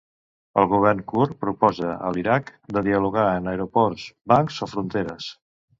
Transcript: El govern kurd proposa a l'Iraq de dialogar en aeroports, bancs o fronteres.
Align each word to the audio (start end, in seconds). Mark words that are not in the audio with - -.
El 0.61 0.67
govern 0.71 1.03
kurd 1.11 1.35
proposa 1.45 1.91
a 2.07 2.11
l'Iraq 2.17 2.49
de 2.79 2.85
dialogar 2.91 3.29
en 3.39 3.53
aeroports, 3.55 4.11
bancs 4.35 4.63
o 4.69 4.75
fronteres. 4.75 5.33